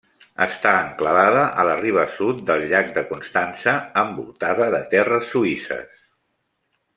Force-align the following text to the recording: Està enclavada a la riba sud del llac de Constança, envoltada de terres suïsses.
Està 0.43 0.69
enclavada 0.83 1.43
a 1.63 1.65
la 1.69 1.75
riba 1.81 2.05
sud 2.13 2.41
del 2.47 2.65
llac 2.71 2.89
de 2.95 3.03
Constança, 3.11 3.75
envoltada 4.05 4.71
de 4.77 4.81
terres 4.95 5.29
suïsses. 5.35 6.03